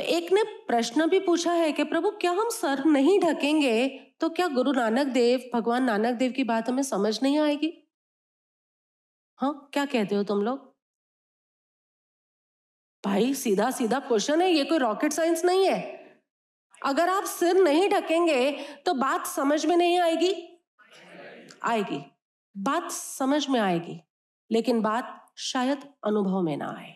[0.00, 3.88] एक ने प्रश्न भी पूछा है कि प्रभु, क्या हम सर नहीं ढकेंगे?
[4.20, 7.72] तो क्या गुरु नानक देव, भगवान नानक देव की बात हमें समझ नहीं आएगी?
[9.38, 10.68] हाँ क्या कहते हो तुम लोग?
[13.04, 15.80] भाई सीधा सीधा क्वेश्चन है, ये कोई रॉकेट साइंस नहीं है।
[16.82, 18.50] अगर आप सिर नहीं ढकेंगे
[18.86, 20.32] तो बात समझ में नहीं आएगी।
[21.62, 22.02] आएगी।
[22.56, 24.00] बात समझ में आएगी,
[24.50, 26.94] लेकिन बात शायद अनुभव में ना आए।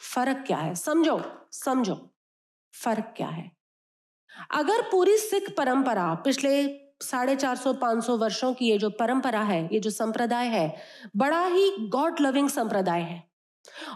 [0.00, 0.74] फ़र्क क्या है?
[0.74, 1.20] समझो
[1.52, 2.11] समझो।
[2.74, 3.52] फ़र्क क्या है?
[4.50, 9.40] अगर पूरी सिख परंपरा पिछले साढ़े चार सौ, पाँच सौ वर्षों की ये जो परंपरा
[9.40, 10.76] है, ये जो संप्रदाय है,
[11.16, 13.30] बड़ा ही गॉड लविंग संप्रदाय है।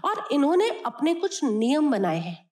[0.04, 2.50] और इन्होंने अपने कुछ नियम बनाए हैं।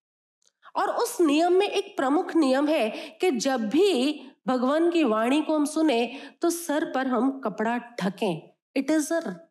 [0.76, 5.56] और उस नियम में एक प्रमुख नियम है कि जब भी भगवान की वाणी को
[5.56, 9.50] हम सुने तो सर पर हम कपड़ा ढकें। It is a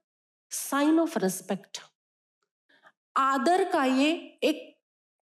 [0.49, 1.79] sign of respect
[3.17, 4.72] आदर का ये एक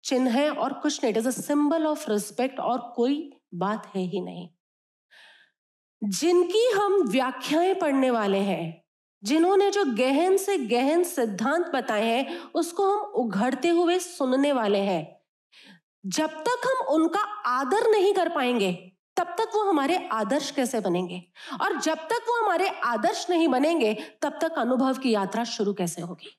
[0.03, 4.21] चिन्ह है और कुछ नहीं it is symbol of respect और कोई बात है ही
[4.21, 4.49] नहीं।
[6.04, 8.84] जिनकी हम व्याख्याएँ पढ़ने वाले हैं,
[9.24, 15.21] जिन्होंने जो गहन से गहन सिद्धांत बताए हैं, उसको हम उघड़ते हुए सुनने वाले हैं।
[16.05, 21.24] जब तक हम उनका आदर नहीं कर पाएँगे, तब तक वो हमारे आदर्श कैसे बनेंगे?
[21.62, 26.01] और जब तक वो हमारे आदर्श नहीं बनेंगे, तब तक अनुभव की यात्रा शुरू कैसे
[26.01, 26.37] होगी?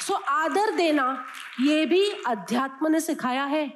[0.00, 1.24] सो आदर देना,
[1.60, 3.68] ये भी अध्यात्म ने सिखाया है।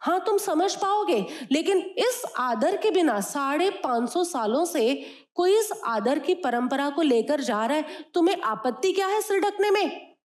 [0.00, 4.94] हाँ तुम समझ पाओगे, लेकिन इस आदर के बिना साढ़े पाँच सौ सालों से
[5.34, 9.40] कोई इस आदर की परंपरा को लेकर जा रहा है, तुम्हें आपत्ति क्या है सिर
[9.40, 10.16] ढकने में?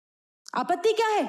[0.55, 1.25] आपत्ति क्या है?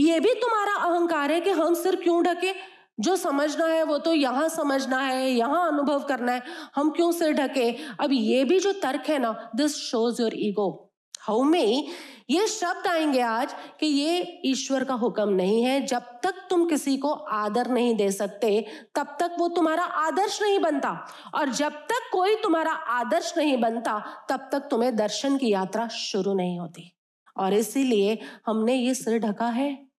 [0.00, 2.52] ये भी तुम्हारा अहंकार है कि हम सिर क्यों ढके?
[3.00, 6.42] जो समझना है वो तो यहाँ समझना है, यहाँ अनुभव करना है,
[6.74, 7.70] हम क्यों सिर ढके?
[8.00, 10.89] अब ये भी जो तर्क है ना this shows your ego
[11.20, 11.88] how में
[12.30, 16.96] ये शब्द आएँगे आज कि ये ईश्वर का हुक्म नहीं है। जब तक तुम किसी
[16.96, 22.10] को आदर नहीं दे सकते, तब तक वो तुम्हारा आदर्श नहीं बनता। और जब तक
[22.12, 26.96] कोई तुम्हारा आदर्श नहीं बनता, तब तक तुम्हें दर्शन की यात्रा शुरू नहीं होती।
[27.36, 29.89] और इसीलिए हमने ये सिर ढका है।